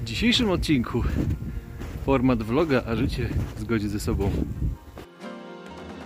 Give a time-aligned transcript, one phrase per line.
[0.00, 1.02] W dzisiejszym odcinku
[2.06, 4.30] format vloga, a życie w zgodzie ze sobą.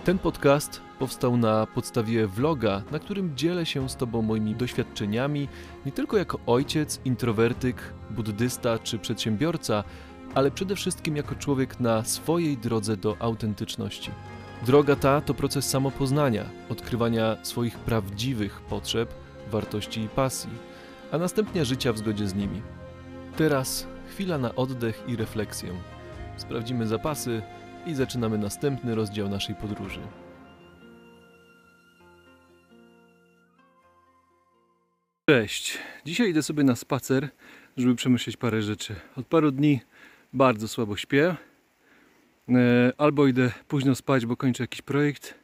[0.05, 5.47] Ten podcast powstał na podstawie vloga, na którym dzielę się z Tobą moimi doświadczeniami,
[5.85, 9.83] nie tylko jako ojciec, introwertyk, buddysta czy przedsiębiorca,
[10.35, 14.11] ale przede wszystkim jako człowiek na swojej drodze do autentyczności.
[14.65, 19.13] Droga ta to proces samopoznania, odkrywania swoich prawdziwych potrzeb,
[19.51, 20.51] wartości i pasji,
[21.11, 22.61] a następnie życia w zgodzie z nimi.
[23.37, 25.69] Teraz chwila na oddech i refleksję.
[26.37, 27.41] Sprawdzimy zapasy
[27.85, 29.99] i zaczynamy następny rozdział naszej podróży.
[35.29, 35.77] Cześć.
[36.05, 37.29] Dzisiaj idę sobie na spacer,
[37.77, 38.95] żeby przemyśleć parę rzeczy.
[39.15, 39.79] Od paru dni
[40.33, 41.35] bardzo słabo śpię.
[42.49, 45.35] E, Albo idę późno spać, bo kończę jakiś projekt,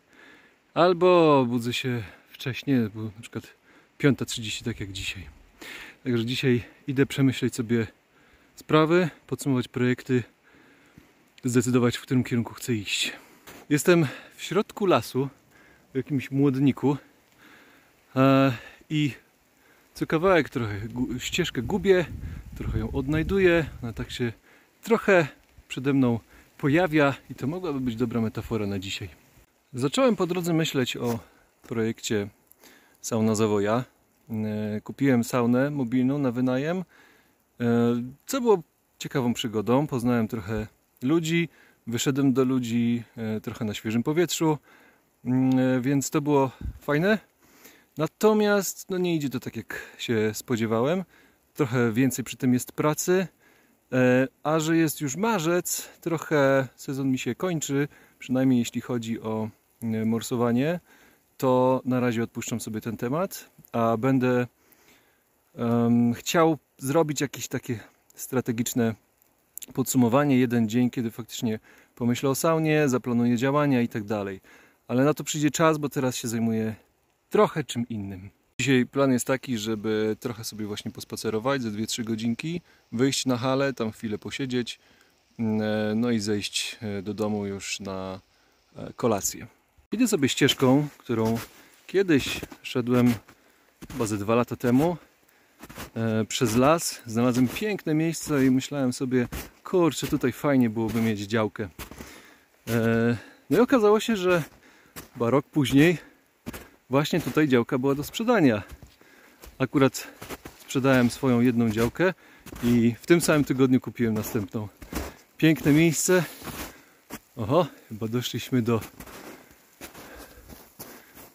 [0.73, 3.43] albo budzę się wcześniej, bo na przykład
[3.99, 5.36] 5.30, tak jak dzisiaj.
[6.07, 7.87] Także dzisiaj idę przemyśleć sobie
[8.55, 10.23] sprawy, podsumować projekty,
[11.43, 13.13] zdecydować, w którym kierunku chcę iść.
[13.69, 15.29] Jestem w środku lasu,
[15.93, 16.97] w jakimś młodniku
[18.15, 18.53] e,
[18.89, 19.11] i
[19.93, 20.79] co kawałek trochę
[21.17, 22.05] ścieżkę gubię,
[22.57, 24.33] trochę ją odnajduję, ona tak się
[24.83, 25.27] trochę
[25.67, 26.19] przede mną
[26.57, 29.09] pojawia i to mogłaby być dobra metafora na dzisiaj.
[29.73, 31.19] Zacząłem po drodze myśleć o
[31.61, 32.27] projekcie
[33.01, 33.96] Sauna Zawoja.
[34.29, 36.83] E, Kupiłem saunę mobilną na wynajem, e,
[38.25, 38.63] co było
[38.97, 39.87] ciekawą przygodą.
[39.87, 40.67] Poznałem trochę
[41.03, 41.49] ludzi,
[41.87, 44.57] wyszedłem do ludzi e, trochę na świeżym powietrzu,
[45.27, 47.19] Mm, więc to było fajne.
[47.97, 51.03] Natomiast no nie idzie to tak jak się spodziewałem.
[51.53, 53.27] Trochę więcej przy tym jest pracy.
[54.43, 57.87] A że jest już marzec, trochę sezon mi się kończy,
[58.19, 59.49] przynajmniej jeśli chodzi o
[60.05, 60.79] morsowanie,
[61.37, 64.47] to na razie odpuszczam sobie ten temat, a będę
[65.55, 67.79] em, chciał zrobić jakieś takie
[68.15, 68.95] strategiczne
[69.73, 71.59] podsumowanie, jeden dzień, kiedy faktycznie
[71.95, 74.41] pomyślę o saunie, zaplanuję działania i tak dalej.
[74.87, 76.75] Ale na to przyjdzie czas, bo teraz się zajmuję
[77.29, 78.29] trochę czym innym.
[78.59, 82.61] Dzisiaj plan jest taki, żeby trochę sobie właśnie pospacerować ze 2-3 godzinki,
[82.91, 84.79] wyjść na halę, tam chwilę posiedzieć,
[85.39, 88.19] mm, e, no i zejść e, do domu już na
[88.75, 89.47] e, kolację.
[89.91, 91.37] Idę sobie ścieżką, którą
[91.85, 93.13] kiedyś szedłem
[93.91, 94.97] chyba ze dwa lata temu
[95.95, 97.01] e, przez las.
[97.05, 99.27] Znalazłem piękne miejsce i myślałem sobie,
[99.63, 101.69] kurczę, tutaj fajnie byłoby mieć działkę.
[102.67, 103.17] E,
[103.49, 104.43] no i okazało się, że
[105.13, 105.97] chyba rok później
[106.89, 108.63] właśnie tutaj działka była do sprzedania.
[109.59, 110.07] Akurat
[110.59, 112.13] sprzedałem swoją jedną działkę
[112.63, 114.67] i w tym samym tygodniu kupiłem następną.
[115.37, 116.23] Piękne miejsce.
[117.35, 118.81] Oho, chyba doszliśmy do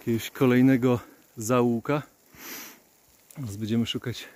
[0.02, 1.00] jakiegoś kolejnego
[1.36, 2.02] zaułka.
[3.34, 4.28] Teraz będziemy szukać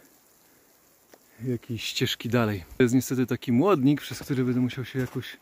[1.45, 2.65] jakiejś ścieżki dalej.
[2.77, 5.37] To jest niestety taki młodnik, przez który będę musiał się jakoś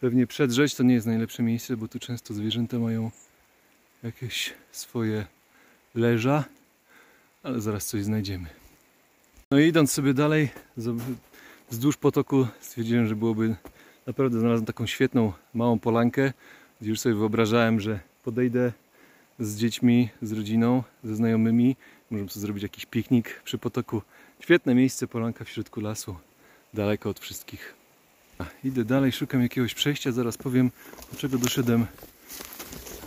[0.00, 0.74] pewnie przedrzeć.
[0.74, 3.10] To nie jest najlepsze miejsce, bo tu często zwierzęta mają
[4.02, 5.26] jakieś swoje
[5.94, 6.44] leża,
[7.42, 8.48] ale zaraz coś znajdziemy.
[9.50, 10.48] No i idąc sobie dalej
[11.70, 13.56] wzdłuż potoku stwierdziłem, że byłoby
[14.06, 16.32] naprawdę znalazłem taką świetną małą polankę,
[16.80, 18.72] gdzie już sobie wyobrażałem, że podejdę
[19.38, 21.76] z dziećmi, z rodziną, ze znajomymi,
[22.10, 24.02] możemy sobie zrobić jakiś piknik przy potoku.
[24.40, 26.16] Świetne miejsce, polanka w środku lasu,
[26.74, 27.74] daleko od wszystkich.
[28.38, 30.70] A, idę dalej, szukam jakiegoś przejścia, zaraz powiem,
[31.12, 31.86] do czego doszedłem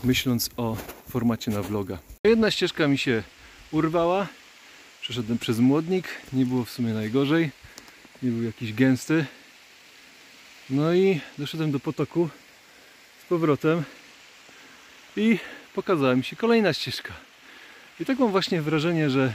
[0.03, 0.78] myśląc o
[1.09, 1.97] formacie na vloga.
[2.23, 3.23] Jedna ścieżka mi się
[3.72, 4.28] urwała.
[5.01, 6.07] Przeszedłem przez młodnik.
[6.34, 7.51] Nie było w sumie najgorzej.
[8.23, 9.25] Nie był jakiś gęsty.
[10.69, 12.29] No i doszedłem do potoku
[13.25, 13.84] z powrotem
[15.16, 15.40] i
[15.75, 17.13] pokazała mi się kolejna ścieżka.
[18.00, 19.34] I tak mam właśnie wrażenie, że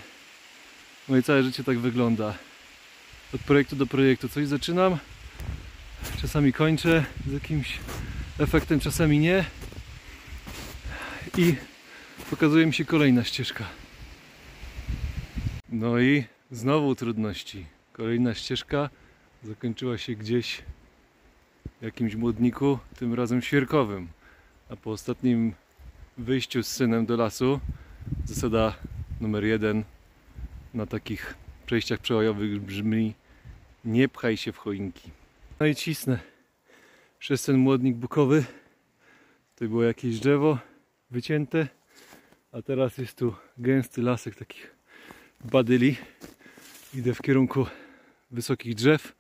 [1.09, 2.35] moje całe życie tak wygląda.
[3.35, 4.99] Od projektu do projektu coś zaczynam,
[6.21, 7.79] czasami kończę z jakimś
[8.39, 9.45] efektem, czasami nie
[11.39, 11.55] i
[12.31, 13.65] pokazuje mi się kolejna ścieżka.
[15.69, 17.67] No i znowu trudności.
[17.93, 18.91] Kolejna ścieżka
[19.43, 20.63] zakończyła się gdzieś
[21.81, 24.09] w jakimś młodniku, tym razem świerkowym.
[24.71, 25.55] A po ostatnim
[26.19, 27.61] wyjściu z synem do lasu,
[28.25, 28.75] zasada
[29.21, 29.85] numer jeden
[30.75, 31.35] na takich
[31.67, 33.15] przejściach przełajowych brzmi
[33.85, 35.11] nie pchaj się w choinki.
[35.61, 36.19] No i cisnę
[37.19, 38.45] przez ten młodnik bukowy.
[39.55, 40.59] Tutaj było jakieś drzewo,
[41.11, 41.69] wycięte,
[42.53, 44.75] a teraz jest tu gęsty lasek takich
[45.45, 45.97] badyli.
[46.95, 47.67] Idę w kierunku
[48.31, 49.15] wysokich drzew.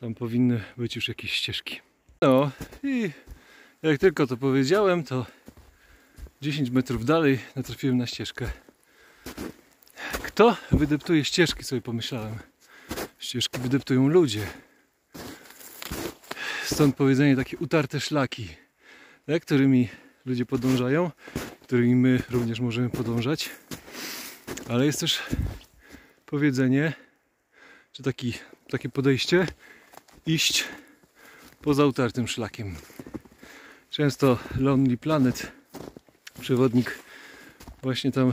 [0.00, 1.80] Tam powinny być już jakieś ścieżki.
[2.22, 2.50] No
[2.82, 3.10] i
[3.82, 5.26] jak tylko to powiedziałem, to
[6.40, 8.50] 10 metrów dalej natrafiłem na ścieżkę.
[10.22, 12.38] Kto wydeptuje ścieżki, sobie pomyślałem.
[13.18, 14.46] ścieżki wydeptują ludzie.
[16.64, 18.48] Stąd powiedzenie takie utarte szlaki,
[19.26, 19.88] tak, którymi
[20.26, 21.10] ludzie podążają,
[21.62, 23.50] którymi my również możemy podążać.
[24.68, 25.22] Ale jest też
[26.26, 26.92] powiedzenie,
[27.92, 28.34] czy taki,
[28.70, 29.46] takie podejście,
[30.26, 30.64] iść
[31.62, 32.74] poza utartym szlakiem.
[33.90, 35.57] Często Lonely Planet,
[36.40, 36.98] przewodnik,
[37.82, 38.32] właśnie tam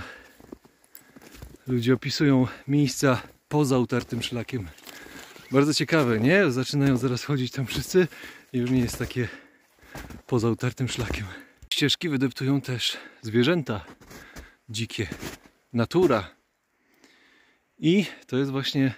[1.67, 4.67] ludzie opisują miejsca poza utartym szlakiem.
[5.51, 6.51] Bardzo ciekawe, nie?
[6.51, 8.07] Zaczynają zaraz chodzić tam wszyscy
[8.53, 9.27] i już nie jest takie
[10.27, 11.25] poza utartym szlakiem.
[11.73, 13.85] Ścieżki wydeptują też zwierzęta
[14.69, 15.07] dzikie,
[15.73, 16.29] natura.
[17.79, 18.93] I to jest właśnie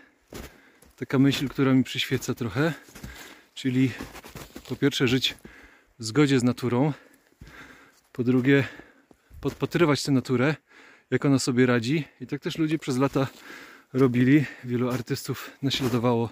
[0.96, 2.74] taka myśl, która mi przyświeca trochę,
[3.54, 3.92] czyli
[4.70, 5.36] po pierwsze żyć
[6.00, 6.94] w zgodzie z naturą,
[8.12, 8.68] po drugie
[9.48, 10.56] podpatrywać tę naturę,
[11.12, 12.04] jak ona sobie radzi.
[12.22, 13.28] I tak też ludzie przez lata
[13.94, 14.46] robili.
[14.64, 16.30] Wielu artystów naśladowało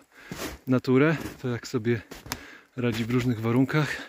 [0.68, 2.02] naturę, to jak sobie
[2.76, 4.08] radzi w różnych warunkach,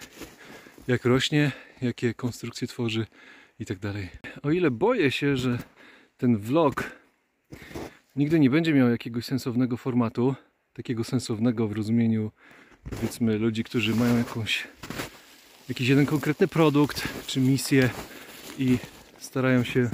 [0.88, 3.06] jak rośnie, jakie konstrukcje tworzy
[3.58, 4.08] i tak dalej.
[4.43, 5.59] O ile boję się, że
[6.17, 6.91] ten vlog
[8.17, 10.35] nigdy nie będzie miał jakiegoś sensownego formatu,
[10.73, 12.32] takiego sensownego w rozumieniu
[12.91, 14.69] powiedzmy ludzi, którzy mają jakąś
[15.69, 17.91] jakiś jeden konkretny produkt czy misję
[18.59, 18.79] i
[19.18, 19.90] starają się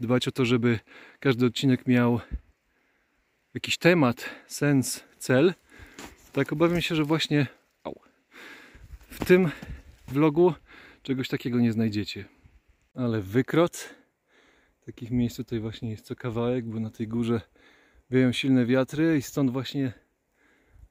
[0.00, 0.78] dbać o to, żeby
[1.20, 2.20] każdy odcinek miał
[3.54, 5.54] jakiś temat, sens, cel.
[6.32, 7.46] Tak obawiam się, że właśnie
[9.08, 9.50] w tym
[10.08, 10.54] vlogu
[11.02, 12.24] czegoś takiego nie znajdziecie.
[12.94, 13.94] Ale wykrot,
[14.86, 17.40] takich miejsc tutaj właśnie jest co kawałek, bo na tej górze
[18.10, 19.92] wieją silne wiatry i stąd właśnie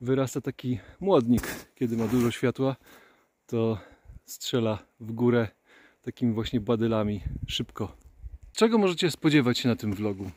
[0.02, 1.44] wyrasta taki młodnik.
[1.76, 2.76] Kiedy ma dużo światła,
[3.46, 3.80] to
[4.26, 5.48] strzela w górę
[6.02, 7.98] takimi właśnie badylami szybko.
[8.54, 10.32] Czego możecie spodziewać się na tym vlogu?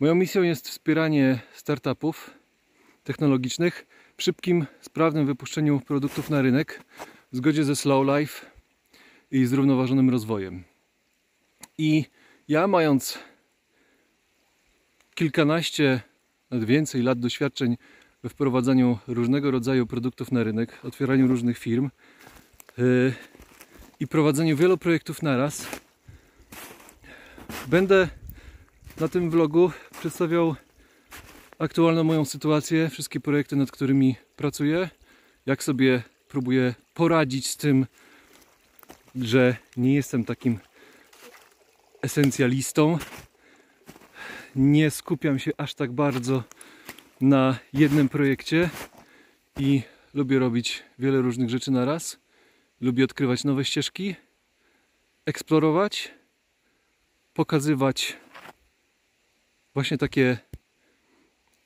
[0.00, 2.30] Moją misją jest wspieranie startupów
[3.04, 3.86] technologicznych
[4.16, 6.82] w szybkim, sprawnym wypuszczeniu produktów na rynek
[7.32, 8.46] w zgodzie ze slow life
[9.30, 10.64] i zrównoważonym rozwojem.
[11.78, 12.04] I
[12.48, 13.18] ja mając
[15.14, 16.00] kilkanaście,
[16.50, 17.76] nawet więcej lat doświadczeń
[18.22, 21.90] we wprowadzaniu różnego rodzaju produktów na rynek, otwieraniu różnych firm
[22.78, 23.12] yy,
[24.02, 25.66] i prowadzeniu wielu projektów naraz,
[27.66, 28.08] będę
[29.00, 29.70] na tym vlogu
[30.00, 30.54] przedstawiał
[31.58, 34.90] aktualną moją sytuację, wszystkie projekty, nad którymi pracuję,
[35.46, 37.86] jak sobie próbuję poradzić z tym,
[39.14, 40.58] że nie jestem takim
[42.02, 42.98] esencjalistą.
[44.56, 46.44] Nie skupiam się aż tak bardzo
[47.20, 48.70] na jednym projekcie
[49.58, 49.82] i
[50.14, 52.21] lubię robić wiele różnych rzeczy na raz.
[52.82, 54.14] Lubię odkrywać nowe ścieżki,
[55.26, 56.14] eksplorować,
[57.34, 58.16] pokazywać
[59.74, 60.38] właśnie takie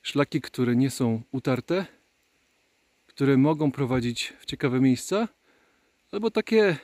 [0.01, 1.85] szlaki, które nie są utarte,
[3.07, 5.27] które mogą prowadzić w ciekawe miejsca,
[6.11, 6.77] albo takie,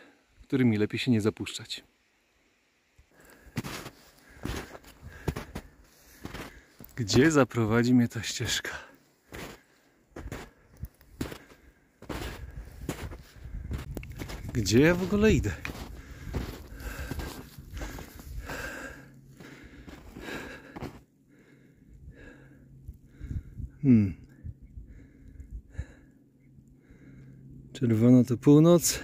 [0.43, 1.83] którymi lepiej się nie zapuszczać.
[6.95, 8.92] Gdzie zaprowadzi mnie ta ścieżka?
[14.53, 15.51] Gdzie ja w ogóle idę?
[23.81, 24.13] Hmm.
[27.73, 28.99] Czerwona to północ,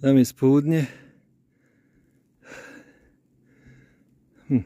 [0.00, 0.86] tam jest południe.
[4.48, 4.64] Hmm.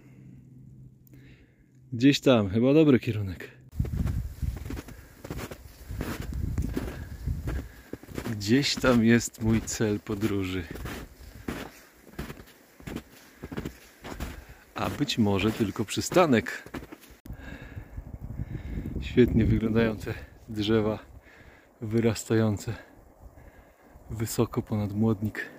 [1.93, 3.56] Gdzieś tam, chyba dobry kierunek.
[8.37, 10.63] Gdzieś tam jest mój cel podróży.
[14.75, 16.63] A być może tylko przystanek.
[19.01, 20.15] Świetnie wyglądają te
[20.49, 20.99] drzewa
[21.81, 22.75] wyrastające
[24.11, 25.51] wysoko ponad młodnik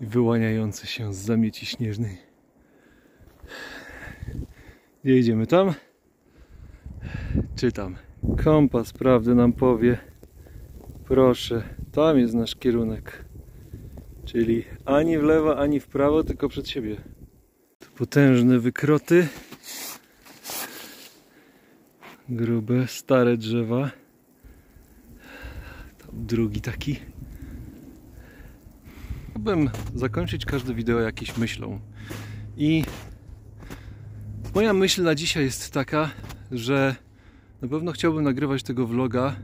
[0.00, 2.18] i wyłaniające się z zamieci śnieżnej.
[5.04, 5.74] Gdzie idziemy tam?
[7.56, 8.09] Czytam.
[8.44, 9.98] Kompas prawdy nam powie.
[11.04, 11.62] Proszę,
[11.92, 13.24] tam jest nasz kierunek.
[14.24, 16.96] Czyli ani w lewo, ani w prawo, tylko przed siebie.
[17.78, 19.28] To potężne wykroty
[22.30, 23.90] grube, stare drzewa.
[25.98, 26.96] Tam drugi taki.
[29.30, 31.80] Chciałbym zakończyć każde wideo jakąś myślą.
[32.56, 32.84] I
[34.54, 36.10] moja myśl na dzisiaj jest taka,
[36.52, 36.96] że
[37.62, 39.36] na pewno chciałbym nagrywać tego vloga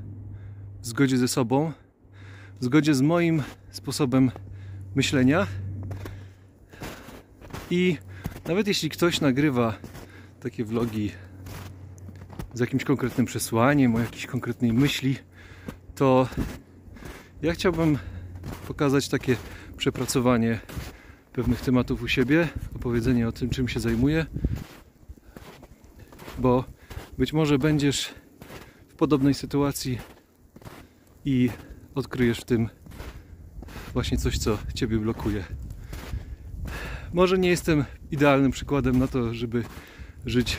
[0.80, 1.72] w zgodzie ze sobą,
[2.60, 4.30] w zgodzie z moim sposobem
[4.94, 5.46] myślenia.
[7.70, 7.96] I
[8.48, 9.74] Nawet jeśli ktoś nagrywa
[10.40, 11.12] takie vlogi
[12.54, 15.16] z jakimś konkretnym przesłaniem, o jakiejś konkretnej myśli,
[15.94, 16.28] to
[17.42, 17.98] ja chciałbym
[18.68, 19.36] pokazać takie
[19.76, 20.60] przepracowanie
[21.32, 24.26] pewnych tematów u siebie, opowiedzenie o tym, czym się zajmuję,
[26.38, 26.64] bo
[27.18, 28.14] być może będziesz
[28.88, 29.98] w podobnej sytuacji
[31.24, 31.50] i
[31.94, 32.68] odkryjesz w tym
[33.92, 35.44] właśnie coś, co Ciebie blokuje.
[37.12, 39.64] Może nie jestem idealnym przykładem na to, żeby
[40.26, 40.56] żyć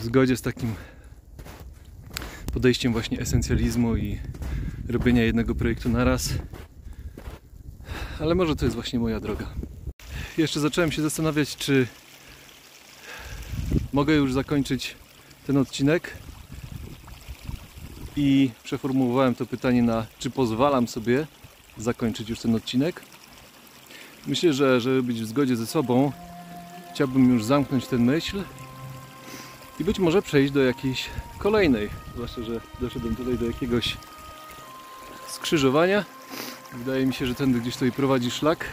[0.00, 0.74] w zgodzie z takim
[2.52, 4.18] podejściem właśnie esencjalizmu i
[4.88, 6.34] robienia jednego projektu na raz.
[8.20, 9.54] Ale może to jest właśnie moja droga.
[10.38, 11.86] Jeszcze zacząłem się zastanawiać, czy
[13.92, 14.96] mogę już zakończyć
[15.46, 16.16] ten odcinek.
[18.16, 21.26] I przeformułowałem to pytanie na, czy pozwalam sobie
[21.78, 23.02] zakończyć już ten odcinek.
[24.26, 26.12] Myślę, że żeby być w zgodzie ze sobą,
[26.94, 28.42] chciałbym już zamknąć tę myśl
[29.80, 31.06] i być może przejść do jakiejś
[31.38, 31.90] kolejnej.
[32.14, 33.96] Zwłaszcza, że doszedłem tutaj do jakiegoś
[35.28, 36.04] skrzyżowania.
[36.72, 38.64] Wydaje mi się, że tędy gdzieś tutaj prowadzi szlak.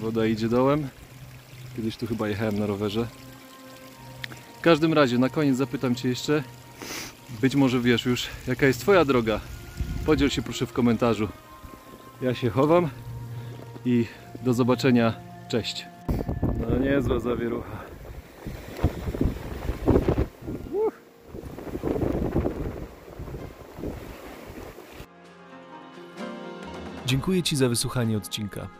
[0.00, 0.88] Woda idzie dołem.
[1.76, 3.06] Kiedyś tu chyba jechałem na rowerze.
[4.60, 6.42] W każdym razie, na koniec zapytam Cię jeszcze,
[7.40, 9.40] być może wiesz już, jaka jest Twoja droga.
[10.06, 11.28] Podziel się proszę w komentarzu.
[12.22, 12.88] Ja się chowam
[13.84, 14.06] i
[14.42, 15.14] do zobaczenia.
[15.48, 15.86] Cześć.
[16.70, 17.78] No niezła zawierucha.
[27.06, 28.79] Dziękuję Ci za wysłuchanie odcinka.